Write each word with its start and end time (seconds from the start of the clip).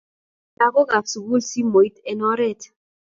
Kasich 0.03 0.57
lakok 0.59 0.91
ab 0.97 1.05
sukul 1.11 1.41
simoit 1.49 1.95
en 2.11 2.19
oret. 2.31 2.61